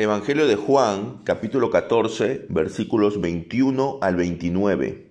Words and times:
Evangelio 0.00 0.46
de 0.46 0.54
Juan, 0.54 1.22
capítulo 1.24 1.70
14, 1.70 2.46
versículos 2.50 3.20
21 3.20 3.98
al 4.00 4.14
29. 4.14 5.10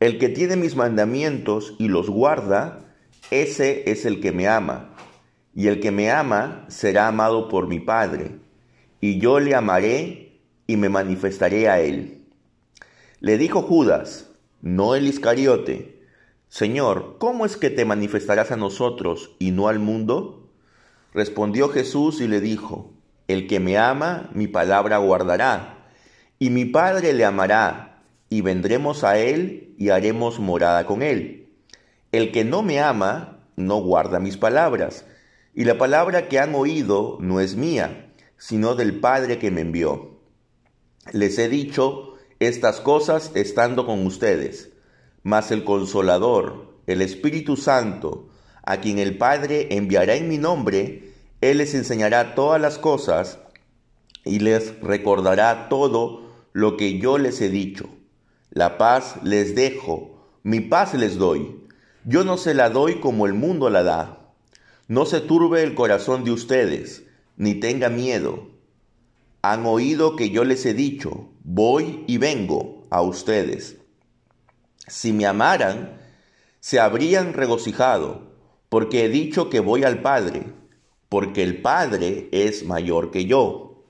El 0.00 0.18
que 0.18 0.28
tiene 0.28 0.56
mis 0.56 0.76
mandamientos 0.76 1.76
y 1.78 1.88
los 1.88 2.10
guarda, 2.10 2.94
ese 3.30 3.90
es 3.90 4.04
el 4.04 4.20
que 4.20 4.32
me 4.32 4.48
ama. 4.48 4.94
Y 5.54 5.68
el 5.68 5.80
que 5.80 5.92
me 5.92 6.10
ama 6.10 6.66
será 6.68 7.08
amado 7.08 7.48
por 7.48 7.68
mi 7.68 7.80
Padre. 7.80 8.36
Y 9.00 9.18
yo 9.18 9.40
le 9.40 9.54
amaré 9.54 10.42
y 10.66 10.76
me 10.76 10.90
manifestaré 10.90 11.70
a 11.70 11.80
él. 11.80 12.26
Le 13.20 13.38
dijo 13.38 13.62
Judas, 13.62 14.30
no 14.60 14.94
el 14.94 15.06
Iscariote, 15.06 16.04
Señor, 16.50 17.16
¿cómo 17.18 17.46
es 17.46 17.56
que 17.56 17.70
te 17.70 17.86
manifestarás 17.86 18.50
a 18.50 18.56
nosotros 18.56 19.34
y 19.38 19.52
no 19.52 19.68
al 19.68 19.78
mundo? 19.78 20.50
Respondió 21.14 21.70
Jesús 21.70 22.20
y 22.20 22.28
le 22.28 22.42
dijo, 22.42 22.92
el 23.32 23.46
que 23.46 23.60
me 23.60 23.78
ama, 23.78 24.30
mi 24.34 24.46
palabra 24.48 24.98
guardará, 24.98 25.86
y 26.38 26.50
mi 26.50 26.64
Padre 26.64 27.12
le 27.12 27.24
amará, 27.24 28.02
y 28.28 28.40
vendremos 28.40 29.04
a 29.04 29.18
él 29.18 29.74
y 29.78 29.90
haremos 29.90 30.38
morada 30.38 30.86
con 30.86 31.02
él. 31.02 31.52
El 32.12 32.32
que 32.32 32.44
no 32.44 32.62
me 32.62 32.80
ama, 32.80 33.40
no 33.56 33.76
guarda 33.82 34.20
mis 34.20 34.36
palabras, 34.36 35.04
y 35.54 35.64
la 35.64 35.78
palabra 35.78 36.28
que 36.28 36.38
han 36.38 36.54
oído 36.54 37.18
no 37.20 37.40
es 37.40 37.56
mía, 37.56 38.12
sino 38.36 38.74
del 38.74 39.00
Padre 39.00 39.38
que 39.38 39.50
me 39.50 39.60
envió. 39.60 40.18
Les 41.12 41.38
he 41.38 41.48
dicho 41.48 42.14
estas 42.38 42.80
cosas 42.80 43.32
estando 43.34 43.84
con 43.84 44.06
ustedes, 44.06 44.70
mas 45.22 45.50
el 45.50 45.64
consolador, 45.64 46.78
el 46.86 47.02
Espíritu 47.02 47.56
Santo, 47.56 48.28
a 48.64 48.80
quien 48.80 48.98
el 48.98 49.18
Padre 49.18 49.68
enviará 49.76 50.14
en 50.14 50.28
mi 50.28 50.38
nombre, 50.38 51.09
él 51.40 51.58
les 51.58 51.74
enseñará 51.74 52.34
todas 52.34 52.60
las 52.60 52.78
cosas 52.78 53.38
y 54.24 54.40
les 54.40 54.78
recordará 54.80 55.68
todo 55.68 56.30
lo 56.52 56.76
que 56.76 56.98
yo 56.98 57.16
les 57.18 57.40
he 57.40 57.48
dicho. 57.48 57.88
La 58.50 58.76
paz 58.76 59.16
les 59.22 59.54
dejo, 59.54 60.22
mi 60.42 60.60
paz 60.60 60.94
les 60.94 61.16
doy. 61.16 61.56
Yo 62.04 62.24
no 62.24 62.36
se 62.36 62.52
la 62.54 62.68
doy 62.68 63.00
como 63.00 63.26
el 63.26 63.32
mundo 63.32 63.70
la 63.70 63.82
da. 63.82 64.32
No 64.88 65.06
se 65.06 65.20
turbe 65.20 65.62
el 65.62 65.74
corazón 65.74 66.24
de 66.24 66.32
ustedes, 66.32 67.04
ni 67.36 67.54
tenga 67.54 67.88
miedo. 67.88 68.48
Han 69.42 69.64
oído 69.64 70.16
que 70.16 70.30
yo 70.30 70.44
les 70.44 70.66
he 70.66 70.74
dicho, 70.74 71.30
voy 71.44 72.04
y 72.06 72.18
vengo 72.18 72.84
a 72.90 73.00
ustedes. 73.00 73.76
Si 74.86 75.12
me 75.12 75.24
amaran, 75.24 75.98
se 76.58 76.80
habrían 76.80 77.32
regocijado, 77.32 78.32
porque 78.68 79.04
he 79.04 79.08
dicho 79.08 79.48
que 79.48 79.60
voy 79.60 79.84
al 79.84 80.02
Padre 80.02 80.60
porque 81.10 81.42
el 81.42 81.60
Padre 81.60 82.28
es 82.32 82.64
mayor 82.64 83.10
que 83.10 83.26
yo. 83.26 83.82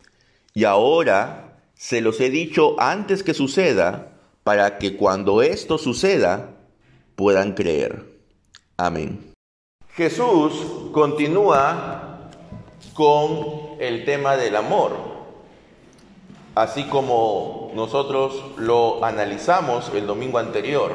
Y 0.53 0.65
ahora 0.65 1.59
se 1.75 2.01
los 2.01 2.19
he 2.21 2.31
dicho 2.31 2.75
antes 2.81 3.23
que 3.23 3.35
suceda, 3.35 4.09
para 4.43 4.79
que 4.79 4.97
cuando 4.97 5.43
esto 5.43 5.79
suceda 5.79 6.57
puedan 7.15 7.53
creer. 7.53 8.19
Amén. 8.77 9.33
Jesús 9.95 10.91
continúa 10.93 12.31
con 12.95 13.77
el 13.79 14.07
tema 14.07 14.37
del 14.37 14.57
amor, 14.57 14.97
así 16.55 16.85
como 16.85 17.71
nosotros 17.75 18.43
lo 18.57 19.05
analizamos 19.05 19.91
el 19.95 20.07
domingo 20.07 20.39
anterior. 20.39 20.93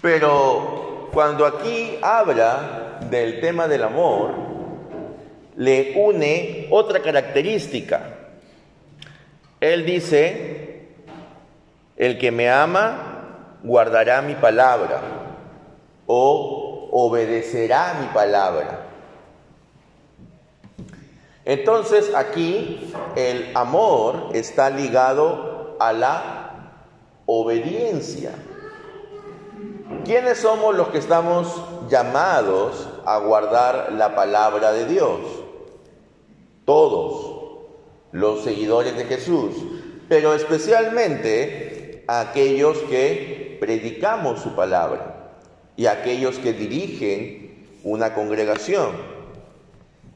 Pero 0.00 1.10
cuando 1.12 1.44
aquí 1.44 1.98
habla 2.02 2.83
del 3.10 3.40
tema 3.40 3.68
del 3.68 3.82
amor 3.82 4.32
le 5.56 5.92
une 5.96 6.66
otra 6.70 7.00
característica. 7.00 8.00
Él 9.60 9.86
dice, 9.86 10.88
el 11.96 12.18
que 12.18 12.30
me 12.30 12.50
ama 12.50 13.58
guardará 13.62 14.20
mi 14.20 14.34
palabra 14.34 15.00
o 16.06 16.88
obedecerá 16.92 17.94
mi 18.00 18.06
palabra. 18.08 18.80
Entonces 21.44 22.14
aquí 22.14 22.92
el 23.16 23.50
amor 23.54 24.30
está 24.32 24.70
ligado 24.70 25.76
a 25.78 25.92
la 25.92 26.50
obediencia. 27.26 28.32
¿Quiénes 30.04 30.38
somos 30.38 30.74
los 30.74 30.88
que 30.88 30.98
estamos 30.98 31.62
llamados 31.88 32.88
a 33.04 33.18
guardar 33.18 33.92
la 33.92 34.14
palabra 34.14 34.72
de 34.72 34.86
Dios? 34.86 35.20
Todos 36.64 37.34
los 38.12 38.42
seguidores 38.42 38.96
de 38.96 39.04
Jesús, 39.04 39.54
pero 40.08 40.34
especialmente 40.34 42.04
aquellos 42.06 42.78
que 42.90 43.56
predicamos 43.60 44.40
su 44.40 44.54
palabra 44.54 45.34
y 45.76 45.86
aquellos 45.86 46.38
que 46.38 46.52
dirigen 46.52 47.66
una 47.82 48.14
congregación. 48.14 48.92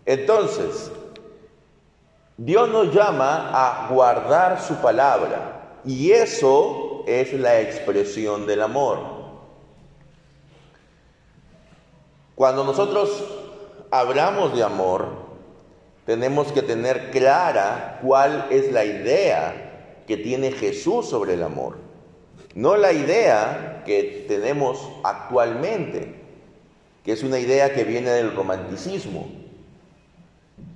Entonces, 0.07 0.91
Dios 2.37 2.69
nos 2.69 2.95
llama 2.95 3.51
a 3.53 3.89
guardar 3.93 4.61
su 4.63 4.75
palabra 4.77 5.81
y 5.85 6.13
eso 6.13 7.03
es 7.07 7.33
la 7.33 7.61
expresión 7.61 8.47
del 8.47 8.63
amor. 8.63 9.18
Cuando 12.39 12.63
nosotros 12.63 13.25
hablamos 13.91 14.55
de 14.55 14.63
amor, 14.63 15.09
tenemos 16.07 16.53
que 16.53 16.63
tener 16.63 17.11
clara 17.11 17.99
cuál 18.01 18.47
es 18.51 18.71
la 18.71 18.85
idea 18.85 20.05
que 20.07 20.17
tiene 20.17 20.53
Jesús 20.53 21.09
sobre 21.09 21.35
el 21.35 21.43
amor. 21.43 21.79
No 22.55 22.77
la 22.77 22.93
idea 22.93 23.83
que 23.85 24.25
tenemos 24.29 24.89
actualmente, 25.03 26.15
que 27.05 27.11
es 27.11 27.25
una 27.25 27.41
idea 27.41 27.75
que 27.75 27.83
viene 27.83 28.11
del 28.11 28.33
romanticismo. 28.33 29.27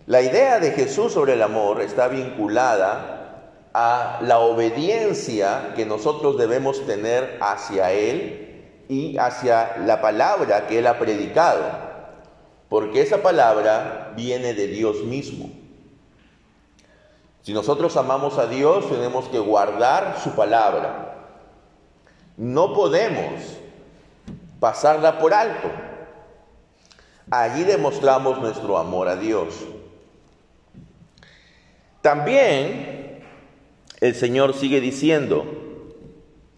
La 0.07 0.21
idea 0.21 0.59
de 0.59 0.73
Jesús 0.73 1.13
sobre 1.13 1.35
el 1.35 1.43
amor 1.43 1.81
está 1.81 2.09
vinculada 2.09 3.53
a 3.73 4.19
la 4.21 4.41
obediencia 4.41 5.75
que 5.77 5.87
nosotros 5.87 6.37
debemos 6.39 6.85
tener 6.89 7.39
hacia 7.41 7.93
Él 7.93 8.52
y 8.93 9.17
hacia 9.17 9.79
la 9.79 10.03
palabra 10.03 10.67
que 10.67 10.79
Él 10.79 10.87
ha 10.87 10.99
predicado, 10.99 11.65
porque 12.69 13.01
esa 13.01 13.23
palabra 13.23 14.13
viene 14.15 14.53
de 14.53 14.67
Dios 14.67 15.03
mismo. 15.05 15.51
Si 17.41 17.55
nosotros 17.55 17.97
amamos 17.97 18.37
a 18.37 18.47
Dios, 18.47 18.91
tenemos 18.91 19.29
que 19.29 19.39
guardar 19.39 20.19
su 20.23 20.33
palabra. 20.33 21.27
No 22.37 22.75
podemos 22.75 23.41
pasarla 24.61 25.19
por 25.19 25.33
alto. 25.33 25.71
Allí 27.31 27.65
demostramos 27.65 28.41
nuestro 28.41 28.77
amor 28.77 29.09
a 29.09 29.17
Dios. 29.17 29.55
También 32.03 33.25
el 34.01 34.15
Señor 34.15 34.53
sigue 34.53 34.83
diciendo, 34.83 35.62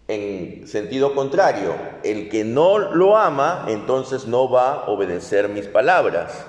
en 0.07 0.67
sentido 0.67 1.15
contrario, 1.15 1.75
el 2.03 2.29
que 2.29 2.43
no 2.43 2.77
lo 2.77 3.17
ama, 3.17 3.65
entonces 3.67 4.27
no 4.27 4.49
va 4.49 4.73
a 4.73 4.89
obedecer 4.89 5.49
mis 5.49 5.67
palabras. 5.67 6.45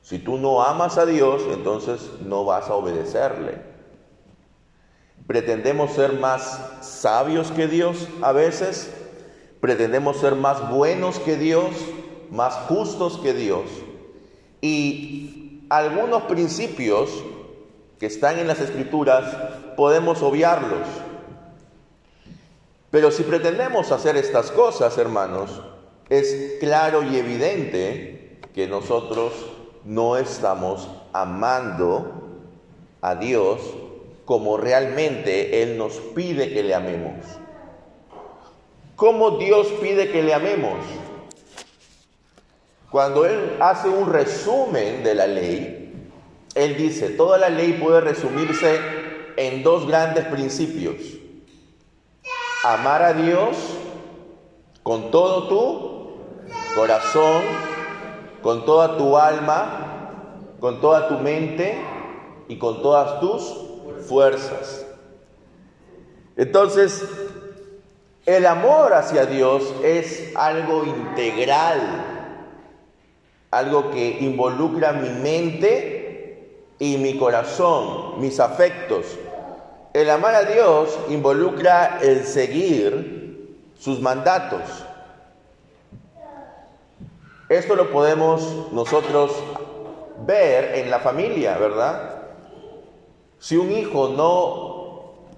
Si 0.00 0.18
tú 0.18 0.38
no 0.38 0.62
amas 0.62 0.98
a 0.98 1.06
Dios, 1.06 1.42
entonces 1.52 2.10
no 2.24 2.44
vas 2.44 2.68
a 2.68 2.74
obedecerle. 2.74 3.62
Pretendemos 5.26 5.92
ser 5.92 6.14
más 6.14 6.60
sabios 6.80 7.50
que 7.52 7.68
Dios 7.68 8.08
a 8.22 8.32
veces, 8.32 8.92
pretendemos 9.60 10.16
ser 10.16 10.34
más 10.34 10.70
buenos 10.70 11.18
que 11.20 11.36
Dios, 11.36 11.70
más 12.30 12.54
justos 12.66 13.18
que 13.18 13.32
Dios. 13.32 13.64
Y 14.60 15.66
algunos 15.70 16.24
principios 16.24 17.10
que 17.98 18.06
están 18.06 18.38
en 18.38 18.48
las 18.48 18.60
escrituras, 18.60 19.24
podemos 19.76 20.22
obviarlos. 20.22 20.86
Pero 22.90 23.10
si 23.10 23.22
pretendemos 23.22 23.90
hacer 23.90 24.16
estas 24.16 24.50
cosas, 24.50 24.98
hermanos, 24.98 25.62
es 26.08 26.58
claro 26.60 27.02
y 27.02 27.16
evidente 27.16 28.40
que 28.54 28.66
nosotros 28.66 29.32
no 29.84 30.16
estamos 30.16 30.88
amando 31.12 32.12
a 33.00 33.14
Dios 33.14 33.60
como 34.24 34.56
realmente 34.56 35.62
Él 35.62 35.78
nos 35.78 35.94
pide 36.14 36.52
que 36.52 36.62
le 36.62 36.74
amemos. 36.74 37.26
¿Cómo 38.94 39.38
Dios 39.38 39.66
pide 39.80 40.10
que 40.10 40.22
le 40.22 40.34
amemos? 40.34 40.78
Cuando 42.90 43.24
Él 43.24 43.56
hace 43.60 43.88
un 43.88 44.12
resumen 44.12 45.02
de 45.02 45.14
la 45.14 45.26
ley, 45.26 45.82
él 46.54 46.76
dice, 46.76 47.10
toda 47.10 47.38
la 47.38 47.48
ley 47.48 47.78
puede 47.82 48.00
resumirse 48.00 48.78
en 49.36 49.62
dos 49.62 49.86
grandes 49.86 50.24
principios. 50.26 50.96
Amar 52.64 53.02
a 53.02 53.12
Dios 53.12 53.56
con 54.82 55.10
todo 55.10 55.48
tu 55.48 56.74
corazón, 56.74 57.42
con 58.42 58.64
toda 58.64 58.96
tu 58.96 59.16
alma, 59.16 60.18
con 60.60 60.80
toda 60.80 61.08
tu 61.08 61.18
mente 61.18 61.76
y 62.48 62.56
con 62.56 62.82
todas 62.82 63.20
tus 63.20 63.42
fuerzas. 64.08 64.86
Entonces, 66.36 67.04
el 68.26 68.46
amor 68.46 68.94
hacia 68.94 69.26
Dios 69.26 69.74
es 69.82 70.32
algo 70.36 70.84
integral, 70.84 71.80
algo 73.50 73.90
que 73.90 74.18
involucra 74.20 74.92
mi 74.92 75.10
mente 75.10 75.91
y 76.82 76.98
mi 76.98 77.16
corazón, 77.16 78.20
mis 78.20 78.40
afectos. 78.40 79.06
El 79.92 80.10
amar 80.10 80.34
a 80.34 80.42
Dios 80.42 80.98
involucra 81.10 82.00
el 82.02 82.24
seguir 82.24 83.70
sus 83.78 84.00
mandatos. 84.00 84.62
Esto 87.48 87.76
lo 87.76 87.92
podemos 87.92 88.72
nosotros 88.72 89.30
ver 90.26 90.74
en 90.74 90.90
la 90.90 90.98
familia, 90.98 91.56
¿verdad? 91.56 92.16
Si 93.38 93.56
un 93.56 93.70
hijo 93.70 94.08
no 94.08 95.28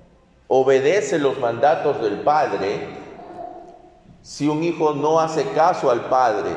obedece 0.48 1.18
los 1.18 1.38
mandatos 1.40 2.00
del 2.00 2.20
padre, 2.20 2.88
si 4.22 4.48
un 4.48 4.64
hijo 4.64 4.94
no 4.94 5.20
hace 5.20 5.44
caso 5.50 5.90
al 5.90 6.06
padre, 6.08 6.52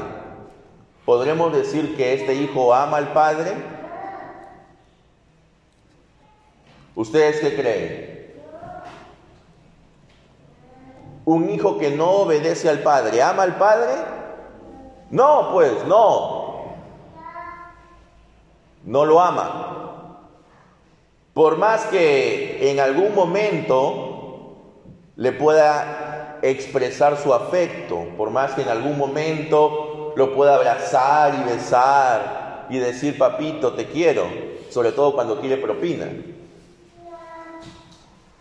¿podremos 1.04 1.52
decir 1.52 1.98
que 1.98 2.14
este 2.14 2.36
hijo 2.36 2.74
ama 2.74 2.96
al 2.96 3.12
padre? 3.12 3.76
¿Ustedes 6.98 7.40
qué 7.42 7.56
creen? 7.56 8.34
¿Un 11.26 11.48
hijo 11.52 11.78
que 11.78 11.92
no 11.92 12.10
obedece 12.10 12.70
al 12.70 12.80
padre, 12.80 13.22
ama 13.22 13.44
al 13.44 13.56
padre? 13.58 13.94
No, 15.12 15.52
pues 15.54 15.86
no. 15.86 16.74
No 18.84 19.06
lo 19.06 19.22
ama. 19.22 20.24
Por 21.36 21.60
más 21.60 21.86
que 21.86 22.72
en 22.72 22.80
algún 22.80 23.14
momento 23.14 24.64
le 25.18 25.34
pueda 25.34 26.40
expresar 26.42 27.18
su 27.18 27.32
afecto, 27.32 28.08
por 28.18 28.32
más 28.32 28.54
que 28.56 28.64
en 28.64 28.70
algún 28.70 28.98
momento 28.98 30.14
lo 30.16 30.34
pueda 30.34 30.56
abrazar 30.56 31.36
y 31.36 31.44
besar 31.44 32.66
y 32.72 32.80
decir, 32.80 33.20
papito, 33.20 33.74
te 33.74 33.86
quiero, 33.86 34.26
sobre 34.72 34.94
todo 34.94 35.14
cuando 35.14 35.40
quiere 35.40 35.58
propina. 35.58 36.08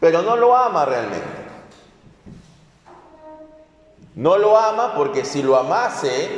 Pero 0.06 0.23
no 0.23 0.37
lo 0.37 0.56
ama 0.56 0.85
realmente. 0.85 1.26
No 4.14 4.38
lo 4.38 4.56
ama 4.56 4.94
porque 4.94 5.25
si 5.25 5.43
lo 5.43 5.56
amase, 5.56 6.31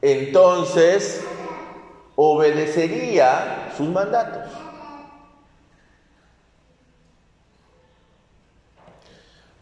entonces 0.00 1.22
obedecería 2.16 3.70
sus 3.76 3.90
mandatos. 3.90 4.50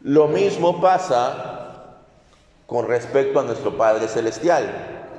Lo 0.02 0.28
mismo 0.28 0.80
pasa 0.80 1.96
con 2.68 2.86
respecto 2.86 3.40
a 3.40 3.42
nuestro 3.42 3.76
Padre 3.76 4.06
Celestial. 4.06 5.10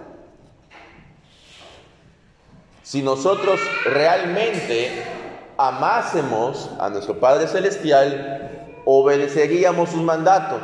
Si 2.82 3.02
nosotros 3.02 3.60
realmente 3.84 5.13
amásemos 5.58 6.70
a 6.80 6.90
nuestro 6.90 7.20
Padre 7.20 7.48
Celestial, 7.48 8.82
obedeceríamos 8.86 9.90
sus 9.90 10.02
mandatos. 10.02 10.62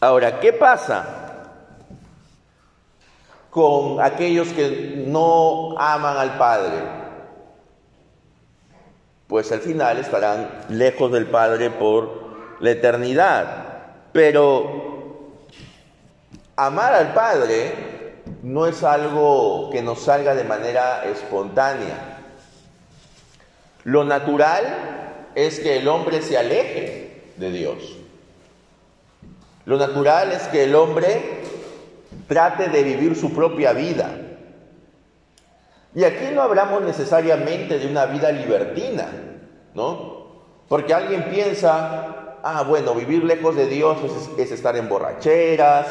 Ahora, 0.00 0.38
¿qué 0.40 0.52
pasa 0.52 1.06
con 3.50 4.00
aquellos 4.00 4.48
que 4.48 5.04
no 5.06 5.78
aman 5.78 6.16
al 6.16 6.36
Padre? 6.36 7.04
pues 9.34 9.50
al 9.52 9.60
final 9.60 9.98
estarán 9.98 10.48
lejos 10.68 11.10
del 11.10 11.26
Padre 11.26 11.70
por 11.70 12.08
la 12.60 12.70
eternidad. 12.70 13.64
Pero 14.12 15.32
amar 16.54 16.94
al 16.94 17.12
Padre 17.14 17.72
no 18.44 18.66
es 18.66 18.84
algo 18.84 19.70
que 19.72 19.80
nos 19.80 20.00
salga 20.00 20.34
de 20.34 20.44
manera 20.44 21.04
espontánea. 21.06 22.18
Lo 23.84 24.04
natural 24.04 25.30
es 25.34 25.60
que 25.60 25.78
el 25.78 25.88
hombre 25.88 26.20
se 26.20 26.36
aleje 26.36 27.22
de 27.38 27.50
Dios. 27.50 27.96
Lo 29.64 29.78
natural 29.78 30.30
es 30.32 30.42
que 30.48 30.64
el 30.64 30.74
hombre 30.74 31.40
trate 32.28 32.68
de 32.68 32.82
vivir 32.82 33.16
su 33.16 33.32
propia 33.32 33.72
vida. 33.72 34.10
Y 35.94 36.04
aquí 36.04 36.26
no 36.34 36.42
hablamos 36.42 36.82
necesariamente 36.82 37.78
de 37.78 37.86
una 37.86 38.04
vida 38.04 38.30
libertina, 38.30 39.08
¿no? 39.72 40.26
Porque 40.68 40.92
alguien 40.92 41.30
piensa, 41.30 42.36
ah, 42.42 42.62
bueno, 42.68 42.94
vivir 42.94 43.24
lejos 43.24 43.56
de 43.56 43.68
Dios 43.68 43.96
es, 44.36 44.52
estar 44.52 44.76
en 44.76 44.90
borracheras, 44.90 45.86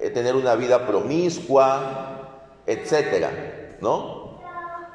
eh, 0.00 0.10
tener 0.10 0.34
una 0.34 0.54
vida 0.54 0.86
promiscua, 0.86 2.28
etcétera, 2.66 3.76
¿no? 3.80 4.40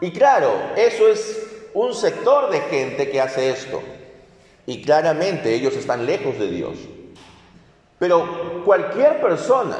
Y 0.02 0.12
claro, 0.12 0.52
eso 0.76 1.08
es 1.08 1.70
un 1.74 1.94
sector 1.94 2.50
de 2.50 2.62
gente 2.62 3.10
que 3.10 3.22
hace 3.22 3.50
esto. 3.50 3.82
Y 4.66 4.84
claramente 4.84 5.54
ellos 5.54 5.76
están 5.76 6.06
lejos 6.06 6.38
de 6.38 6.48
Dios. 6.48 6.78
Pero 8.00 8.64
cualquier 8.66 9.22
persona 9.22 9.78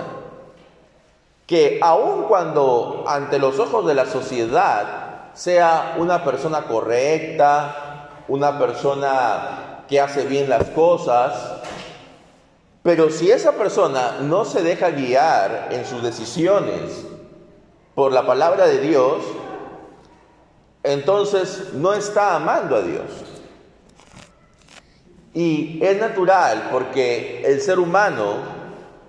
que 1.48 1.80
aun 1.82 2.24
cuando 2.24 3.04
ante 3.08 3.40
los 3.40 3.60
ojos 3.60 3.86
de 3.86 3.94
la 3.94 4.06
sociedad 4.06 5.34
sea 5.34 5.96
una 5.98 6.24
persona 6.24 6.64
correcta, 6.64 8.10
una 8.28 8.58
persona 8.58 9.84
que 9.90 10.00
hace 10.00 10.26
bien 10.26 10.50
las 10.50 10.70
cosas, 10.70 11.51
pero 12.84 13.10
si 13.12 13.32
esa 13.32 13.52
persona 13.54 14.18
no 14.22 14.44
se 14.44 14.64
deja 14.64 14.90
guiar 14.90 15.70
en 15.72 15.86
sus 15.86 16.02
decisiones 16.02 17.06
por 17.94 18.12
la 18.12 18.26
palabra 18.26 18.66
de 18.66 18.80
Dios, 18.80 19.24
entonces 20.82 21.74
no 21.74 21.94
está 21.94 22.36
amando 22.36 22.76
a 22.76 22.82
Dios. 22.82 23.06
Y 25.34 25.80
es 25.84 26.00
natural 26.00 26.70
porque 26.72 27.44
el 27.46 27.62
ser 27.62 27.80
humano 27.80 28.38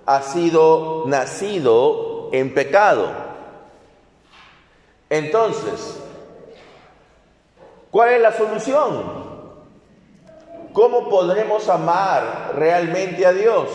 ha 0.05 0.21
sido 0.21 1.05
nacido 1.07 2.29
en 2.31 2.53
pecado. 2.53 3.11
Entonces, 5.09 5.99
¿cuál 7.89 8.09
es 8.13 8.21
la 8.21 8.33
solución? 8.33 9.22
¿Cómo 10.73 11.07
podremos 11.07 11.69
amar 11.69 12.53
realmente 12.55 13.23
a 13.27 13.31
Dios? 13.31 13.67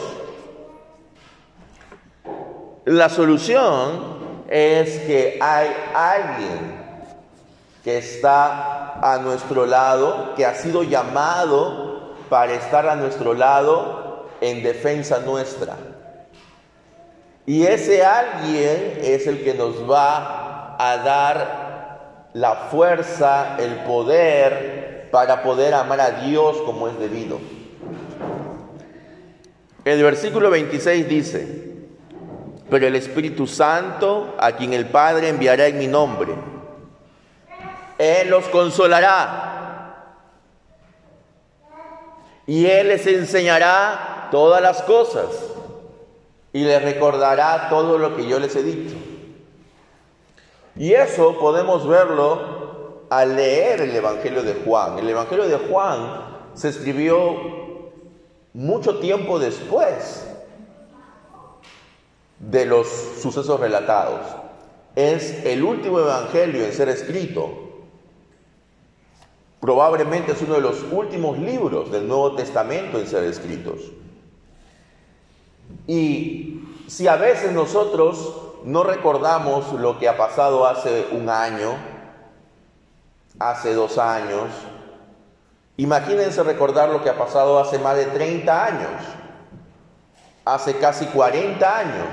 La 2.84 3.08
solución 3.08 4.18
es 4.48 4.98
que 5.00 5.38
hay 5.40 5.68
alguien 5.94 6.76
que 7.84 7.98
está 7.98 8.98
a 9.00 9.18
nuestro 9.18 9.64
lado, 9.64 10.34
que 10.34 10.44
ha 10.44 10.56
sido 10.56 10.82
llamado 10.82 12.16
para 12.28 12.54
estar 12.54 12.88
a 12.88 12.96
nuestro 12.96 13.32
lado 13.32 14.26
en 14.40 14.64
defensa 14.64 15.20
nuestra. 15.20 15.76
Y 17.46 17.64
ese 17.64 18.04
alguien 18.04 18.98
es 19.02 19.28
el 19.28 19.44
que 19.44 19.54
nos 19.54 19.88
va 19.88 20.74
a 20.76 20.96
dar 20.98 22.28
la 22.32 22.54
fuerza, 22.70 23.56
el 23.58 23.76
poder 23.84 24.87
para 25.10 25.42
poder 25.42 25.74
amar 25.74 26.00
a 26.00 26.10
Dios 26.22 26.58
como 26.64 26.88
es 26.88 26.98
debido. 26.98 27.38
El 29.84 30.02
versículo 30.02 30.50
26 30.50 31.08
dice, 31.08 31.68
pero 32.68 32.86
el 32.86 32.96
Espíritu 32.96 33.46
Santo, 33.46 34.34
a 34.38 34.52
quien 34.52 34.74
el 34.74 34.86
Padre 34.86 35.28
enviará 35.28 35.66
en 35.66 35.78
mi 35.78 35.86
nombre, 35.86 36.34
Él 37.96 38.28
los 38.28 38.44
consolará 38.48 39.48
y 42.46 42.66
Él 42.66 42.88
les 42.88 43.06
enseñará 43.06 44.28
todas 44.30 44.60
las 44.60 44.82
cosas 44.82 45.26
y 46.52 46.64
les 46.64 46.82
recordará 46.82 47.68
todo 47.70 47.98
lo 47.98 48.16
que 48.16 48.26
yo 48.26 48.38
les 48.38 48.54
he 48.56 48.62
dicho. 48.62 48.96
Y 50.76 50.92
eso 50.92 51.38
podemos 51.38 51.86
verlo 51.88 52.57
al 53.10 53.36
leer 53.36 53.80
el 53.80 53.94
Evangelio 53.94 54.42
de 54.42 54.54
Juan. 54.54 54.98
El 54.98 55.08
Evangelio 55.08 55.48
de 55.48 55.56
Juan 55.56 56.38
se 56.54 56.68
escribió 56.68 57.36
mucho 58.52 58.98
tiempo 58.98 59.38
después 59.38 60.26
de 62.38 62.66
los 62.66 62.88
sucesos 63.20 63.58
relatados. 63.60 64.20
Es 64.94 65.44
el 65.44 65.62
último 65.62 66.00
Evangelio 66.00 66.64
en 66.64 66.72
ser 66.72 66.88
escrito. 66.88 67.68
Probablemente 69.60 70.32
es 70.32 70.42
uno 70.42 70.54
de 70.54 70.60
los 70.60 70.84
últimos 70.90 71.38
libros 71.38 71.90
del 71.90 72.06
Nuevo 72.06 72.34
Testamento 72.36 72.98
en 72.98 73.06
ser 73.06 73.24
escritos. 73.24 73.80
Y 75.86 76.62
si 76.86 77.08
a 77.08 77.16
veces 77.16 77.52
nosotros 77.52 78.34
no 78.64 78.82
recordamos 78.82 79.72
lo 79.74 79.98
que 79.98 80.08
ha 80.08 80.16
pasado 80.16 80.66
hace 80.66 81.06
un 81.12 81.28
año, 81.28 81.74
hace 83.38 83.74
dos 83.74 83.98
años, 83.98 84.48
imagínense 85.76 86.42
recordar 86.42 86.88
lo 86.88 87.02
que 87.02 87.10
ha 87.10 87.18
pasado 87.18 87.58
hace 87.58 87.78
más 87.78 87.96
de 87.96 88.06
30 88.06 88.64
años, 88.64 89.02
hace 90.44 90.76
casi 90.78 91.06
40 91.06 91.78
años. 91.78 92.08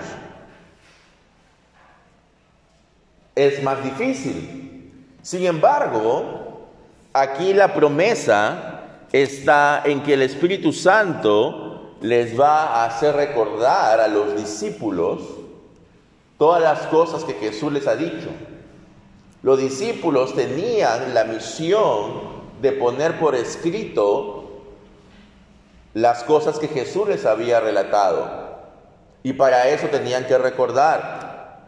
Es 3.36 3.62
más 3.63 3.84
difícil. 3.84 5.08
Sin 5.22 5.46
embargo, 5.46 6.67
aquí 7.12 7.53
la 7.53 7.74
promesa 7.74 8.82
está 9.12 9.82
en 9.86 10.03
que 10.03 10.13
el 10.13 10.22
Espíritu 10.22 10.72
Santo 10.72 11.96
les 12.01 12.39
va 12.39 12.67
a 12.67 12.86
hacer 12.86 13.15
recordar 13.15 14.00
a 14.00 14.08
los 14.08 14.36
discípulos 14.36 15.22
todas 16.38 16.62
las 16.62 16.88
cosas 16.88 17.24
que 17.24 17.34
Jesús 17.34 17.72
les 17.72 17.88
ha 17.88 17.96
dicho. 17.96 18.29
Los 19.46 19.60
discípulos 19.60 20.34
tenían 20.34 21.14
la 21.14 21.24
misión 21.24 22.14
de 22.64 22.72
poner 22.72 23.20
por 23.20 23.36
escrito 23.36 24.64
las 25.94 26.24
cosas 26.24 26.58
que 26.58 26.68
Jesús 26.68 27.08
les 27.08 27.28
había 27.28 27.60
relatado. 27.60 28.28
Y 29.22 29.34
para 29.34 29.68
eso 29.68 29.86
tenían 29.90 30.25
que 30.25 30.36
recordar. 30.40 31.60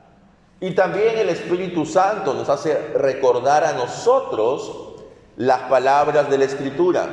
Y 0.59 0.71
también 0.71 1.19
el 1.19 1.29
Espíritu 1.29 1.85
Santo 1.85 2.33
nos 2.33 2.49
hace 2.49 2.75
recordar 2.95 3.63
a 3.63 3.73
nosotros 3.73 4.95
las 5.35 5.61
palabras 5.69 6.31
de 6.31 6.37
la 6.39 6.45
Escritura. 6.45 7.07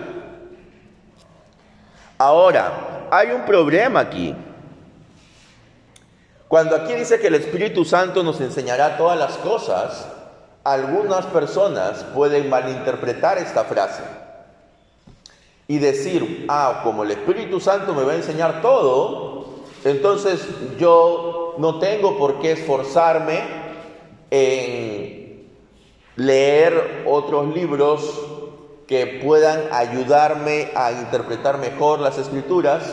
Ahora, 2.16 3.08
hay 3.10 3.32
un 3.32 3.44
problema 3.44 4.00
aquí. 4.00 4.34
Cuando 6.48 6.74
aquí 6.74 6.94
dice 6.94 7.20
que 7.20 7.26
el 7.26 7.34
Espíritu 7.34 7.84
Santo 7.84 8.22
nos 8.22 8.40
enseñará 8.40 8.96
todas 8.96 9.18
las 9.18 9.36
cosas, 9.36 10.13
algunas 10.64 11.26
personas 11.26 12.04
pueden 12.14 12.48
malinterpretar 12.48 13.38
esta 13.38 13.64
frase 13.64 14.02
y 15.68 15.78
decir, 15.78 16.46
ah, 16.48 16.80
como 16.82 17.04
el 17.04 17.10
Espíritu 17.12 17.60
Santo 17.60 17.94
me 17.94 18.02
va 18.02 18.12
a 18.12 18.16
enseñar 18.16 18.62
todo, 18.62 19.44
entonces 19.84 20.46
yo 20.78 21.54
no 21.58 21.78
tengo 21.78 22.18
por 22.18 22.40
qué 22.40 22.52
esforzarme 22.52 23.40
en 24.30 25.48
leer 26.16 27.04
otros 27.06 27.54
libros 27.54 28.20
que 28.86 29.20
puedan 29.24 29.68
ayudarme 29.72 30.70
a 30.74 30.92
interpretar 30.92 31.58
mejor 31.58 32.00
las 32.00 32.18
escrituras, 32.18 32.84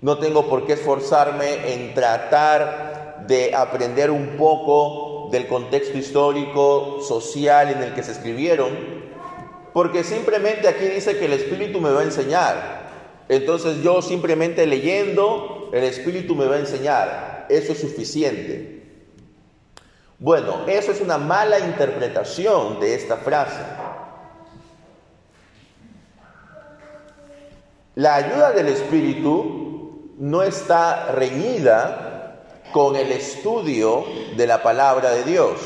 no 0.00 0.18
tengo 0.18 0.46
por 0.48 0.66
qué 0.66 0.74
esforzarme 0.74 1.72
en 1.74 1.94
tratar 1.94 3.24
de 3.26 3.54
aprender 3.54 4.10
un 4.10 4.36
poco 4.36 5.13
del 5.34 5.48
contexto 5.48 5.98
histórico, 5.98 7.00
social 7.02 7.68
en 7.68 7.82
el 7.82 7.92
que 7.92 8.04
se 8.04 8.12
escribieron, 8.12 8.70
porque 9.72 10.04
simplemente 10.04 10.68
aquí 10.68 10.84
dice 10.86 11.18
que 11.18 11.24
el 11.24 11.32
Espíritu 11.32 11.80
me 11.80 11.90
va 11.90 12.02
a 12.02 12.04
enseñar. 12.04 12.84
Entonces 13.28 13.82
yo 13.82 14.00
simplemente 14.00 14.64
leyendo, 14.64 15.70
el 15.72 15.82
Espíritu 15.82 16.36
me 16.36 16.46
va 16.46 16.54
a 16.54 16.60
enseñar. 16.60 17.46
Eso 17.48 17.72
es 17.72 17.80
suficiente. 17.80 18.84
Bueno, 20.20 20.60
eso 20.68 20.92
es 20.92 21.00
una 21.00 21.18
mala 21.18 21.58
interpretación 21.58 22.78
de 22.78 22.94
esta 22.94 23.16
frase. 23.16 23.60
La 27.96 28.14
ayuda 28.14 28.52
del 28.52 28.68
Espíritu 28.68 30.12
no 30.16 30.44
está 30.44 31.10
reñida 31.10 32.13
con 32.74 32.96
el 32.96 33.12
estudio 33.12 34.04
de 34.36 34.48
la 34.48 34.60
palabra 34.60 35.12
de 35.12 35.22
Dios. 35.22 35.60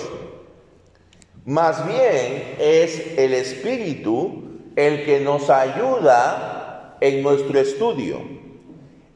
Más 1.47 1.87
bien 1.87 2.57
es 2.59 3.17
el 3.17 3.33
Espíritu 3.33 4.43
el 4.77 5.07
que 5.07 5.19
nos 5.21 5.49
ayuda 5.49 6.99
en 7.01 7.23
nuestro 7.23 7.59
estudio. 7.59 8.21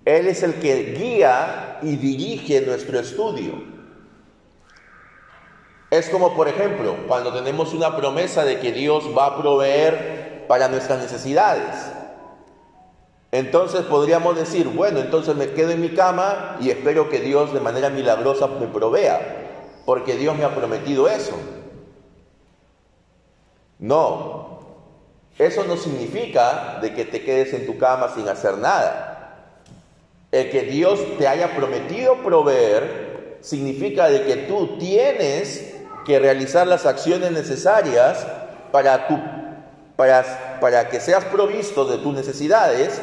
Él 0.07 0.27
es 0.27 0.43
el 0.43 0.55
que 0.55 0.95
guía 0.99 1.81
y 1.83 1.97
dirige 1.97 2.63
nuestro 2.63 2.99
estudio. 2.99 3.63
Es 5.91 6.09
como, 6.09 6.35
por 6.35 6.49
ejemplo, 6.49 6.97
cuando 7.07 7.31
tenemos 7.35 7.75
una 7.75 7.95
promesa 7.95 8.43
de 8.43 8.59
que 8.59 8.73
Dios 8.73 9.05
va 9.15 9.27
a 9.27 9.37
proveer 9.37 10.47
para 10.49 10.69
nuestras 10.69 10.99
necesidades. 10.99 11.93
Entonces 13.33 13.81
podríamos 13.87 14.37
decir, 14.37 14.69
bueno, 14.69 15.01
entonces 15.01 15.35
me 15.35 15.53
quedo 15.53 15.71
en 15.71 15.81
mi 15.81 15.95
cama 15.95 16.59
y 16.61 16.69
espero 16.69 17.09
que 17.09 17.19
Dios 17.19 17.55
de 17.55 17.61
manera 17.61 17.89
milagrosa 17.89 18.47
me 18.47 18.67
provea, 18.67 19.81
porque 19.87 20.17
Dios 20.17 20.37
me 20.37 20.45
ha 20.45 20.55
prometido 20.55 21.09
eso. 21.09 21.33
No, 23.79 24.59
eso 25.39 25.65
no 25.65 25.79
significa 25.79 26.79
de 26.83 26.93
que 26.93 27.07
te 27.07 27.25
quedes 27.25 27.55
en 27.55 27.65
tu 27.65 27.79
cama 27.79 28.13
sin 28.15 28.29
hacer 28.29 28.59
nada. 28.59 29.49
El 30.31 30.51
que 30.51 30.65
Dios 30.65 31.01
te 31.17 31.27
haya 31.27 31.57
prometido 31.57 32.17
proveer 32.23 33.39
significa 33.41 34.11
de 34.11 34.25
que 34.25 34.37
tú 34.37 34.77
tienes 34.79 35.75
que 36.05 36.19
realizar 36.19 36.67
las 36.67 36.85
acciones 36.85 37.33
necesarias 37.33 38.27
para, 38.73 39.09
para 39.97 40.89
que 40.91 41.01
seas 41.01 41.25
provisto 41.25 41.87
de 41.87 41.97
tus 41.97 42.15
necesidades 42.15 43.01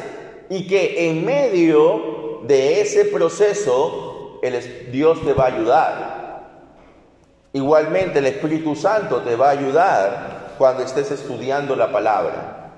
y 0.50 0.66
que 0.66 1.08
en 1.08 1.24
medio 1.24 2.40
de 2.42 2.80
ese 2.80 3.04
proceso 3.06 4.40
el, 4.42 4.90
Dios 4.90 5.24
te 5.24 5.32
va 5.32 5.44
a 5.44 5.46
ayudar. 5.46 6.20
Igualmente 7.52 8.18
el 8.18 8.26
Espíritu 8.26 8.74
Santo 8.74 9.22
te 9.22 9.36
va 9.36 9.48
a 9.48 9.52
ayudar 9.52 10.54
cuando 10.58 10.82
estés 10.82 11.12
estudiando 11.12 11.76
la 11.76 11.92
palabra. 11.92 12.72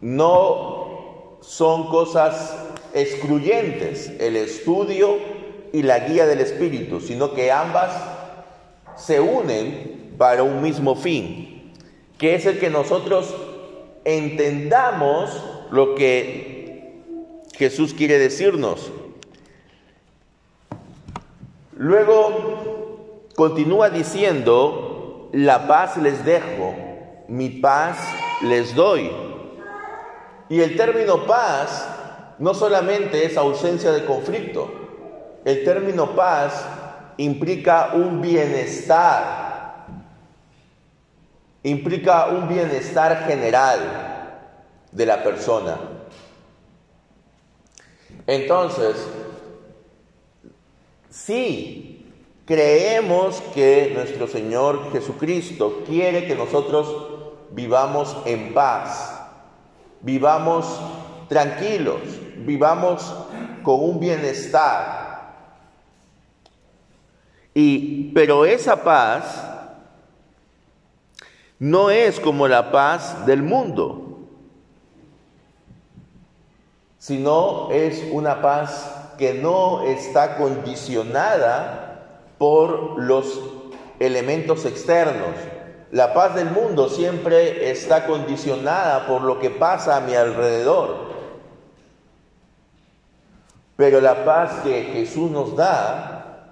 No 0.00 1.38
son 1.42 1.88
cosas 1.88 2.56
excluyentes 2.94 4.10
el 4.20 4.36
estudio 4.36 5.18
y 5.74 5.82
la 5.82 5.98
guía 6.00 6.26
del 6.26 6.40
Espíritu, 6.40 7.00
sino 7.00 7.34
que 7.34 7.52
ambas 7.52 7.92
se 8.96 9.20
unen 9.20 10.14
para 10.16 10.42
un 10.42 10.62
mismo 10.62 10.94
fin, 10.94 11.74
que 12.16 12.34
es 12.34 12.46
el 12.46 12.58
que 12.58 12.70
nosotros 12.70 13.34
entendamos 14.04 15.42
lo 15.70 15.94
que 15.94 17.02
Jesús 17.54 17.94
quiere 17.94 18.18
decirnos. 18.18 18.92
Luego 21.76 23.28
continúa 23.34 23.90
diciendo, 23.90 25.30
la 25.32 25.66
paz 25.66 25.96
les 25.96 26.24
dejo, 26.24 26.74
mi 27.28 27.48
paz 27.48 27.98
les 28.42 28.74
doy. 28.74 29.10
Y 30.48 30.60
el 30.60 30.76
término 30.76 31.26
paz 31.26 31.88
no 32.38 32.54
solamente 32.54 33.24
es 33.24 33.36
ausencia 33.36 33.92
de 33.92 34.04
conflicto, 34.04 34.70
el 35.44 35.64
término 35.64 36.14
paz 36.14 36.64
implica 37.16 37.92
un 37.94 38.20
bienestar, 38.20 39.51
implica 41.62 42.26
un 42.26 42.48
bienestar 42.48 43.24
general 43.26 43.78
de 44.90 45.06
la 45.06 45.22
persona. 45.22 45.78
Entonces, 48.26 48.96
si 51.10 52.12
creemos 52.44 53.40
que 53.54 53.92
nuestro 53.94 54.26
Señor 54.26 54.92
Jesucristo 54.92 55.82
quiere 55.86 56.26
que 56.26 56.34
nosotros 56.34 56.94
vivamos 57.50 58.16
en 58.24 58.52
paz, 58.54 59.20
vivamos 60.00 60.80
tranquilos, 61.28 62.00
vivamos 62.38 63.14
con 63.62 63.82
un 63.82 64.00
bienestar. 64.00 65.02
Y 67.54 68.10
pero 68.12 68.44
esa 68.44 68.82
paz 68.82 69.51
no 71.62 71.90
es 71.90 72.18
como 72.18 72.48
la 72.48 72.72
paz 72.72 73.24
del 73.24 73.40
mundo, 73.44 74.18
sino 76.98 77.70
es 77.70 78.02
una 78.10 78.42
paz 78.42 79.12
que 79.16 79.34
no 79.34 79.84
está 79.84 80.38
condicionada 80.38 82.24
por 82.36 83.00
los 83.00 83.40
elementos 84.00 84.64
externos. 84.64 85.36
La 85.92 86.12
paz 86.12 86.34
del 86.34 86.50
mundo 86.50 86.88
siempre 86.88 87.70
está 87.70 88.08
condicionada 88.08 89.06
por 89.06 89.22
lo 89.22 89.38
que 89.38 89.50
pasa 89.50 89.96
a 89.96 90.00
mi 90.00 90.16
alrededor. 90.16 91.12
Pero 93.76 94.00
la 94.00 94.24
paz 94.24 94.62
que 94.64 94.82
Jesús 94.82 95.30
nos 95.30 95.54
da 95.54 96.48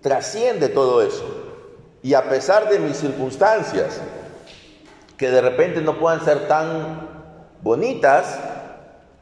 trasciende 0.00 0.68
todo 0.68 1.02
eso. 1.02 1.43
Y 2.04 2.12
a 2.12 2.28
pesar 2.28 2.68
de 2.68 2.78
mis 2.78 3.02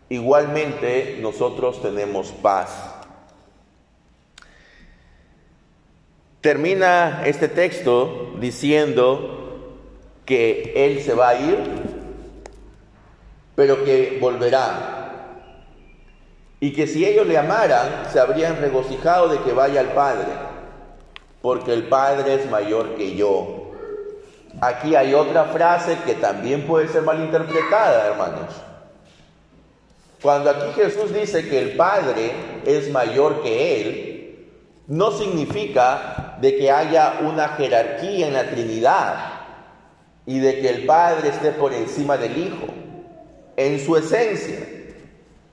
igualmente 0.09 1.19
nosotros 1.23 1.81
tenemos 1.81 2.33
paz. 2.33 2.71
Termina 6.41 7.23
este 7.25 7.47
texto 7.47 8.35
diciendo 8.41 9.79
que 10.25 10.73
Él 10.75 11.03
se 11.03 11.15
va 11.15 11.29
a 11.29 11.41
ir, 11.41 11.59
pero 13.55 13.85
que 13.85 14.19
volverá. 14.21 15.39
Y 16.59 16.73
que 16.73 16.89
si 16.89 17.05
ellos 17.05 17.29
le 17.29 17.39
amaran, 17.39 18.11
se 18.12 18.19
habrían 18.19 18.61
regocijado 18.61 19.29
de 19.29 19.41
que 19.43 19.53
vaya 19.53 19.79
al 19.79 19.93
Padre, 19.93 20.51
porque 21.43 21.75
el 21.75 21.89
Padre 21.89 22.35
es 22.35 22.51
mayor 22.51 22.95
que 22.95 23.17
yo. 23.17 23.73
Aquí 24.61 24.95
hay 24.95 25.13
otra 25.13 25.47
frase 25.47 25.99
que 26.07 26.15
también 26.15 26.67
puede 26.67 26.89
ser 26.89 27.03
malinterpretada, 27.03 28.07
hermanos. 28.07 28.55
Cuando 30.23 30.51
aquí 30.51 30.73
Jesús 30.77 31.13
dice 31.13 31.49
que 31.49 31.59
el 31.59 31.77
Padre 31.77 32.33
es 32.65 32.91
mayor 32.93 33.43
que 33.43 33.81
Él, 33.81 34.13
no 34.87 35.11
significa 35.11 36.37
de 36.41 36.57
que 36.57 36.71
haya 36.71 37.21
una 37.23 37.49
jerarquía 37.51 38.29
en 38.29 38.35
la 38.35 38.51
Trinidad 38.51 39.17
y 40.27 40.39
de 40.39 40.61
que 40.61 40.69
el 40.69 40.87
Padre 40.87 41.31
esté 41.31 41.51
por 41.51 41.73
encima 41.73 42.17
del 42.17 42.39
Hijo. 42.39 42.67
En 43.57 43.85
su 43.85 43.97
esencia, 43.97 44.61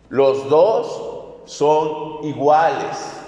los 0.10 0.50
dos 0.50 1.42
son 1.46 2.24
iguales. 2.24 3.19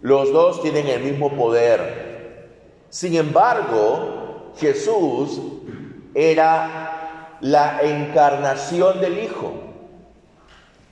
Los 0.00 0.32
dos 0.32 0.62
tienen 0.62 0.86
el 0.86 1.02
mismo 1.02 1.30
poder. 1.32 2.48
Sin 2.88 3.16
embargo, 3.16 4.52
Jesús 4.56 5.40
era 6.14 7.36
la 7.40 7.82
encarnación 7.82 9.00
del 9.00 9.18
Hijo. 9.18 9.52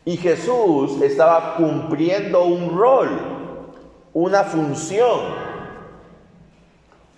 Y 0.04 0.16
Jesús 0.16 1.00
estaba 1.02 1.54
cumpliendo 1.56 2.44
un 2.44 2.76
rol, 2.76 3.08
una 4.12 4.44
función. 4.44 5.20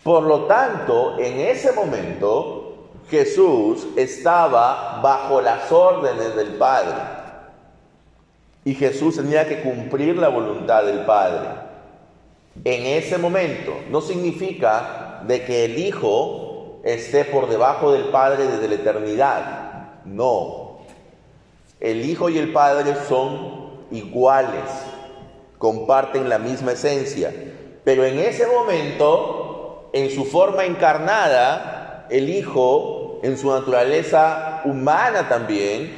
Por 0.03 0.23
lo 0.23 0.45
tanto, 0.45 1.19
en 1.19 1.41
ese 1.41 1.73
momento, 1.73 2.89
Jesús 3.11 3.87
estaba 3.97 5.01
bajo 5.03 5.41
las 5.41 5.71
órdenes 5.73 6.37
del 6.37 6.55
Padre. 6.55 6.97
Y 8.65 8.75
Jesús 8.75 9.17
tenía 9.17 9.49
que 9.49 9.63
cumplir 9.63 10.17
la 10.17 10.29
voluntad 10.29 10.85
del 10.85 11.01
Padre. 11.07 11.68
En 12.65 12.87
ese 12.87 13.19
momento 13.19 13.75
no 13.91 14.01
significa 14.01 15.23
de 15.27 15.45
que 15.45 15.65
el 15.65 15.79
Hijo 15.79 16.81
esté 16.85 17.25
por 17.25 17.49
debajo 17.49 17.93
del 17.93 18.05
Padre 18.05 18.47
desde 18.47 18.69
la 18.69 18.75
eternidad. 18.75 20.03
No. 20.05 20.79
El 21.81 22.05
Hijo 22.05 22.29
y 22.29 22.39
el 22.39 22.53
Padre 22.53 22.95
son 23.09 23.87
iguales, 23.91 24.65
comparten 25.59 26.29
la 26.29 26.39
misma 26.39 26.73
esencia. 26.73 27.33
Pero 27.85 28.05
en 28.05 28.19
ese 28.19 28.47
momento, 28.47 29.91
en 29.93 30.11
su 30.11 30.25
forma 30.25 30.65
encarnada, 30.65 32.07
el 32.11 32.29
Hijo, 32.29 33.21
en 33.23 33.39
su 33.39 33.51
naturaleza 33.51 34.63
humana 34.65 35.29
también, 35.29 35.97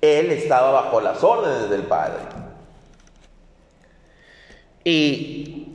Él 0.00 0.30
estaba 0.32 0.72
bajo 0.72 1.00
las 1.00 1.22
órdenes 1.22 1.70
del 1.70 1.82
Padre. 1.82 2.41
Y 4.84 5.68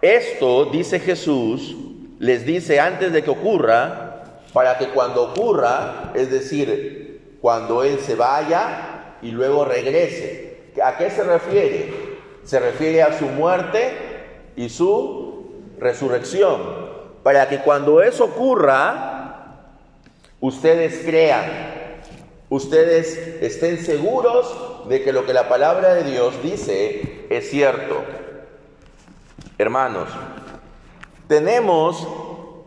esto, 0.00 0.66
dice 0.66 1.00
Jesús, 1.00 1.76
les 2.18 2.44
dice 2.44 2.80
antes 2.80 3.12
de 3.12 3.22
que 3.22 3.30
ocurra, 3.30 4.24
para 4.52 4.78
que 4.78 4.88
cuando 4.88 5.22
ocurra, 5.22 6.12
es 6.14 6.30
decir, 6.30 7.38
cuando 7.40 7.82
Él 7.82 7.98
se 8.00 8.14
vaya 8.14 9.14
y 9.22 9.30
luego 9.30 9.64
regrese. 9.64 10.72
¿A 10.82 10.96
qué 10.96 11.10
se 11.10 11.22
refiere? 11.22 11.92
Se 12.44 12.58
refiere 12.60 13.02
a 13.02 13.18
su 13.18 13.26
muerte 13.26 13.92
y 14.56 14.68
su 14.68 15.52
resurrección. 15.78 16.60
Para 17.22 17.48
que 17.48 17.58
cuando 17.58 18.02
eso 18.02 18.24
ocurra, 18.24 19.56
ustedes 20.40 21.02
crean, 21.04 21.44
ustedes 22.48 23.16
estén 23.42 23.78
seguros 23.78 24.75
de 24.88 25.02
que 25.02 25.12
lo 25.12 25.26
que 25.26 25.32
la 25.32 25.48
palabra 25.48 25.94
de 25.94 26.04
Dios 26.04 26.42
dice 26.42 27.26
es 27.30 27.50
cierto. 27.50 28.02
Hermanos, 29.58 30.08
tenemos 31.28 32.06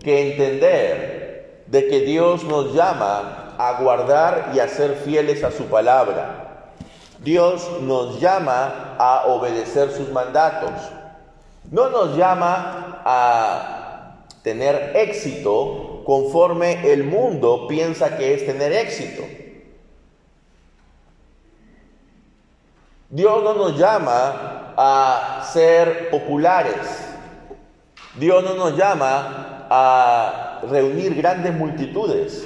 que 0.02 0.32
entender 0.32 1.64
de 1.68 1.88
que 1.88 2.02
Dios 2.02 2.44
nos 2.44 2.74
llama 2.74 3.56
a 3.58 3.82
guardar 3.82 4.52
y 4.54 4.60
a 4.60 4.68
ser 4.68 4.96
fieles 4.96 5.44
a 5.44 5.52
su 5.52 5.66
palabra. 5.66 6.72
Dios 7.20 7.70
nos 7.82 8.20
llama 8.20 8.96
a 8.98 9.26
obedecer 9.28 9.92
sus 9.92 10.10
mandatos. 10.10 10.72
No 11.70 11.90
nos 11.90 12.16
llama 12.16 13.02
a 13.06 14.26
tener 14.42 14.94
éxito 14.96 16.02
conforme 16.06 16.92
el 16.92 17.04
mundo 17.04 17.68
piensa 17.68 18.18
que 18.18 18.34
es 18.34 18.46
tener 18.46 18.72
éxito. 18.72 19.24
Dios 23.12 23.44
no 23.44 23.56
nos 23.56 23.76
llama 23.76 24.74
a 24.78 25.44
ser 25.52 26.12
populares. 26.12 27.08
Dios 28.20 28.44
no 28.44 28.54
nos 28.54 28.78
llama 28.78 29.66
a 29.68 30.62
reunir 30.70 31.16
grandes 31.16 31.54
multitudes. 31.56 32.46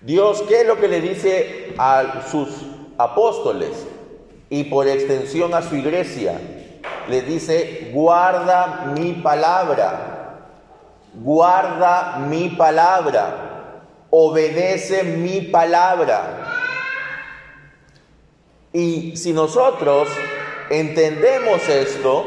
Dios, 0.00 0.42
¿qué 0.48 0.62
es 0.62 0.66
lo 0.66 0.78
que 0.78 0.88
le 0.88 1.02
dice 1.02 1.74
a 1.76 2.22
sus 2.30 2.48
apóstoles 2.96 3.86
y 4.48 4.64
por 4.64 4.88
extensión 4.88 5.52
a 5.52 5.60
su 5.60 5.76
iglesia? 5.76 6.40
Le 7.08 7.20
dice, 7.20 7.90
guarda 7.92 8.92
mi 8.96 9.12
palabra, 9.12 10.38
guarda 11.14 12.18
mi 12.26 12.48
palabra, 12.50 13.82
obedece 14.08 15.02
mi 15.02 15.42
palabra. 15.42 16.57
Y 18.72 19.16
si 19.16 19.32
nosotros 19.32 20.08
entendemos 20.70 21.68
esto, 21.68 22.24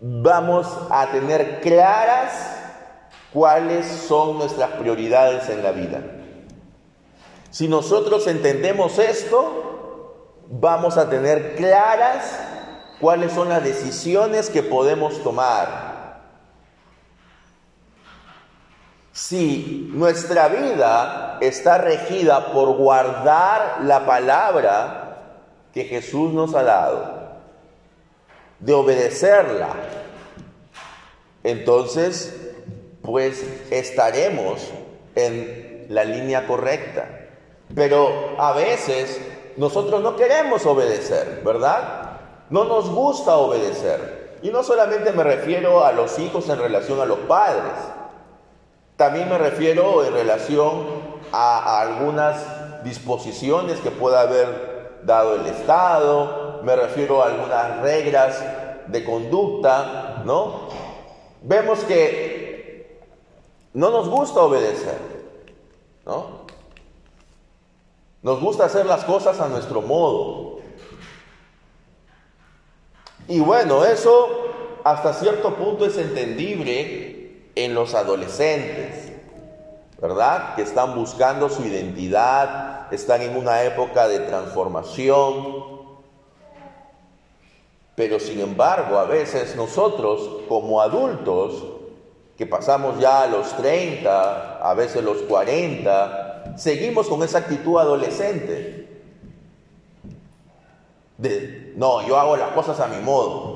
vamos 0.00 0.66
a 0.90 1.10
tener 1.12 1.60
claras 1.60 2.58
cuáles 3.32 3.86
son 3.86 4.38
nuestras 4.38 4.70
prioridades 4.72 5.48
en 5.48 5.62
la 5.62 5.72
vida. 5.72 6.02
Si 7.50 7.68
nosotros 7.68 8.26
entendemos 8.26 8.98
esto, 8.98 10.42
vamos 10.48 10.96
a 10.96 11.08
tener 11.08 11.54
claras 11.56 12.40
cuáles 12.98 13.32
son 13.32 13.48
las 13.48 13.62
decisiones 13.62 14.48
que 14.48 14.62
podemos 14.62 15.22
tomar. 15.22 15.92
Si 19.12 19.90
nuestra 19.92 20.48
vida 20.48 21.31
está 21.48 21.78
regida 21.78 22.52
por 22.52 22.76
guardar 22.76 23.78
la 23.82 24.06
palabra, 24.06 24.98
que 25.72 25.84
Jesús 25.84 26.32
nos 26.32 26.54
ha 26.54 26.62
dado, 26.62 27.22
de 28.60 28.72
obedecerla, 28.74 29.68
entonces, 31.44 32.52
pues 33.02 33.44
estaremos 33.70 34.70
en 35.14 35.86
la 35.88 36.04
línea 36.04 36.46
correcta. 36.46 37.08
Pero 37.74 38.36
a 38.38 38.52
veces 38.52 39.20
nosotros 39.56 40.02
no 40.02 40.16
queremos 40.16 40.64
obedecer, 40.66 41.42
¿verdad? 41.44 42.20
No 42.50 42.64
nos 42.64 42.90
gusta 42.90 43.36
obedecer. 43.36 44.38
Y 44.42 44.50
no 44.50 44.62
solamente 44.62 45.12
me 45.12 45.24
refiero 45.24 45.84
a 45.84 45.92
los 45.92 46.18
hijos 46.18 46.48
en 46.48 46.58
relación 46.58 47.00
a 47.00 47.06
los 47.06 47.18
padres, 47.20 47.72
también 48.96 49.28
me 49.28 49.38
refiero 49.38 50.04
en 50.04 50.12
relación 50.12 51.11
a, 51.32 51.80
algunas 51.80 52.84
disposiciones 52.84 53.80
que 53.80 53.90
pueda 53.90 54.20
haber 54.20 55.00
dado 55.04 55.36
el 55.36 55.46
Estado, 55.46 56.60
me 56.62 56.76
refiero 56.76 57.22
a 57.22 57.26
algunas 57.26 57.80
reglas 57.80 58.42
de 58.86 59.04
conducta, 59.04 60.22
¿no? 60.24 60.68
Vemos 61.42 61.80
que 61.80 63.00
no 63.72 63.90
nos 63.90 64.08
gusta 64.08 64.40
obedecer, 64.40 64.98
¿no? 66.04 66.42
Nos 68.22 68.40
gusta 68.40 68.66
hacer 68.66 68.86
las 68.86 69.04
cosas 69.04 69.40
a 69.40 69.48
nuestro 69.48 69.82
modo. 69.82 70.60
Y 73.26 73.40
bueno, 73.40 73.84
eso 73.84 74.28
hasta 74.84 75.12
cierto 75.14 75.54
punto 75.54 75.86
es 75.86 75.96
entendible 75.96 77.50
en 77.54 77.74
los 77.74 77.94
adolescentes, 77.94 79.11
¿verdad? 80.02 80.56
Que 80.56 80.62
están 80.62 80.96
buscando 80.96 81.48
su 81.48 81.64
identidad, 81.64 82.92
están 82.92 83.22
en 83.22 83.36
una 83.36 83.62
época 83.62 84.08
de 84.08 84.18
transformación, 84.18 85.92
pero 87.94 88.18
sin 88.18 88.40
embargo 88.40 88.98
a 88.98 89.04
veces 89.04 89.54
nosotros 89.54 90.42
como 90.48 90.80
adultos 90.80 91.64
que 92.36 92.46
pasamos 92.46 92.98
ya 92.98 93.22
a 93.22 93.26
los 93.28 93.56
30, 93.56 94.68
a 94.68 94.74
veces 94.74 95.04
los 95.04 95.18
40, 95.18 96.54
seguimos 96.56 97.06
con 97.06 97.22
esa 97.22 97.38
actitud 97.38 97.78
adolescente. 97.78 99.04
De, 101.16 101.74
no, 101.76 102.04
yo 102.08 102.18
hago 102.18 102.36
las 102.36 102.50
cosas 102.50 102.80
a 102.80 102.88
mi 102.88 103.00
modo. 103.00 103.51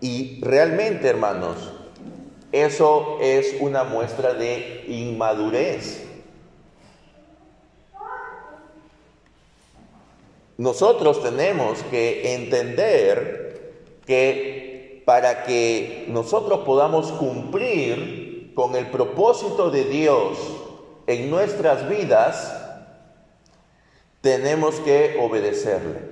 Y 0.00 0.40
realmente, 0.40 1.08
hermanos, 1.08 1.56
eso 2.52 3.18
es 3.20 3.56
una 3.60 3.84
muestra 3.84 4.34
de 4.34 4.84
inmadurez. 4.88 6.06
Nosotros 10.56 11.22
tenemos 11.22 11.82
que 11.84 12.34
entender 12.34 13.72
que 14.06 15.02
para 15.06 15.44
que 15.44 16.06
nosotros 16.08 16.60
podamos 16.66 17.12
cumplir 17.12 18.52
con 18.54 18.76
el 18.76 18.86
propósito 18.90 19.70
de 19.70 19.84
Dios 19.84 20.38
en 21.06 21.30
nuestras 21.30 21.88
vidas, 21.88 22.56
tenemos 24.20 24.76
que 24.80 25.18
obedecerle. 25.20 26.09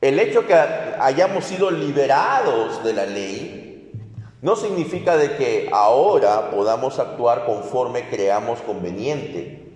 El 0.00 0.20
hecho 0.20 0.46
que 0.46 0.54
hayamos 0.54 1.44
sido 1.44 1.70
liberados 1.70 2.84
de 2.84 2.92
la 2.92 3.04
ley 3.04 3.92
no 4.40 4.54
significa 4.54 5.16
de 5.16 5.36
que 5.36 5.68
ahora 5.72 6.50
podamos 6.50 6.98
actuar 7.00 7.44
conforme 7.44 8.08
creamos 8.08 8.60
conveniente. 8.60 9.66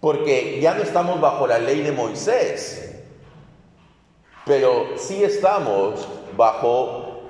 Porque 0.00 0.60
ya 0.60 0.74
no 0.74 0.82
estamos 0.82 1.20
bajo 1.20 1.48
la 1.48 1.58
ley 1.58 1.80
de 1.80 1.90
Moisés, 1.90 3.02
pero 4.46 4.96
sí 4.96 5.24
estamos 5.24 6.06
bajo 6.36 7.22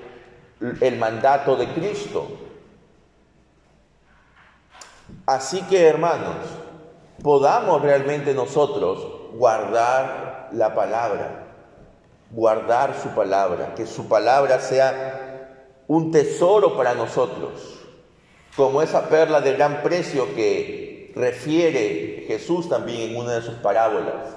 el 0.60 0.98
mandato 0.98 1.56
de 1.56 1.68
Cristo. 1.72 2.28
Así 5.24 5.62
que 5.62 5.86
hermanos, 5.86 6.36
podamos 7.22 7.80
realmente 7.80 8.34
nosotros 8.34 9.32
guardar 9.32 10.27
la 10.52 10.74
palabra, 10.74 11.46
guardar 12.30 12.94
su 13.00 13.10
palabra, 13.10 13.74
que 13.74 13.86
su 13.86 14.08
palabra 14.08 14.60
sea 14.60 15.56
un 15.86 16.10
tesoro 16.10 16.76
para 16.76 16.94
nosotros, 16.94 17.80
como 18.56 18.82
esa 18.82 19.08
perla 19.08 19.40
de 19.40 19.54
gran 19.54 19.82
precio 19.82 20.34
que 20.34 21.12
refiere 21.14 22.24
Jesús 22.26 22.68
también 22.68 23.10
en 23.10 23.16
una 23.16 23.34
de 23.34 23.42
sus 23.42 23.54
parábolas. 23.54 24.36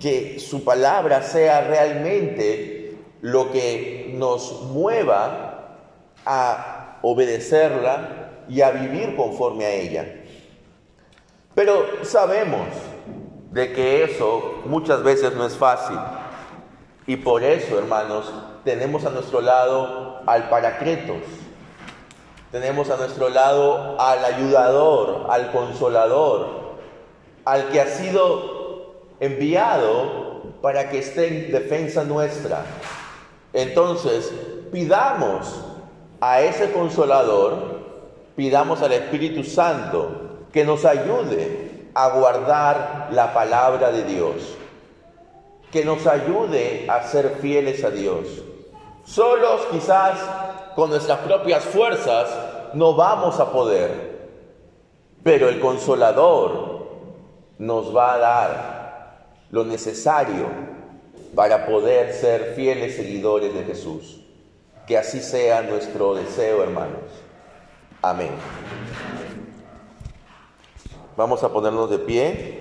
Que 0.00 0.38
su 0.38 0.64
palabra 0.64 1.22
sea 1.22 1.62
realmente 1.62 2.96
lo 3.22 3.50
que 3.50 4.12
nos 4.14 4.62
mueva 4.62 5.78
a 6.24 6.98
obedecerla 7.02 8.44
y 8.48 8.60
a 8.60 8.70
vivir 8.70 9.16
conforme 9.16 9.64
a 9.64 9.70
ella. 9.72 10.14
Pero 11.54 12.04
sabemos 12.04 12.66
de 13.50 13.72
que 13.72 14.04
eso 14.04 14.62
muchas 14.66 15.02
veces 15.02 15.34
no 15.34 15.46
es 15.46 15.56
fácil. 15.56 15.98
Y 17.06 17.16
por 17.16 17.42
eso, 17.42 17.78
hermanos, 17.78 18.32
tenemos 18.64 19.04
a 19.04 19.10
nuestro 19.10 19.40
lado 19.40 20.20
al 20.26 20.48
Paracretos. 20.48 21.22
Tenemos 22.52 22.90
a 22.90 22.96
nuestro 22.96 23.28
lado 23.28 24.00
al 24.00 24.24
ayudador, 24.24 25.26
al 25.30 25.50
consolador, 25.52 26.76
al 27.44 27.68
que 27.68 27.80
ha 27.80 27.86
sido 27.86 29.06
enviado 29.20 30.42
para 30.60 30.90
que 30.90 30.98
esté 30.98 31.28
en 31.28 31.52
defensa 31.52 32.04
nuestra. 32.04 32.64
Entonces, 33.52 34.32
pidamos 34.70 35.62
a 36.20 36.40
ese 36.42 36.72
consolador, 36.72 37.80
pidamos 38.36 38.82
al 38.82 38.92
Espíritu 38.92 39.44
Santo 39.44 40.10
que 40.52 40.64
nos 40.64 40.84
ayude 40.84 41.67
a 41.98 42.10
guardar 42.10 43.08
la 43.10 43.34
palabra 43.34 43.90
de 43.90 44.04
Dios, 44.04 44.56
que 45.72 45.84
nos 45.84 46.06
ayude 46.06 46.86
a 46.88 47.02
ser 47.02 47.38
fieles 47.40 47.82
a 47.82 47.90
Dios. 47.90 48.28
Solos 49.04 49.62
quizás 49.72 50.16
con 50.76 50.90
nuestras 50.90 51.18
propias 51.18 51.64
fuerzas 51.64 52.28
no 52.74 52.94
vamos 52.94 53.40
a 53.40 53.50
poder, 53.50 54.28
pero 55.24 55.48
el 55.48 55.58
consolador 55.58 56.86
nos 57.58 57.94
va 57.94 58.14
a 58.14 58.18
dar 58.18 59.26
lo 59.50 59.64
necesario 59.64 60.46
para 61.34 61.66
poder 61.66 62.12
ser 62.12 62.52
fieles 62.54 62.94
seguidores 62.94 63.52
de 63.54 63.64
Jesús. 63.64 64.20
Que 64.86 64.96
así 64.96 65.20
sea 65.20 65.62
nuestro 65.62 66.14
deseo, 66.14 66.62
hermanos. 66.62 67.10
Amén. 68.00 68.30
Vamos 71.18 71.42
a 71.42 71.48
ponernos 71.52 71.90
de 71.90 71.98
pie. 71.98 72.60